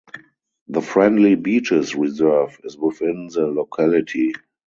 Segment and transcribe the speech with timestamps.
[0.67, 4.33] The Friendly Beaches Reserve is within the locality.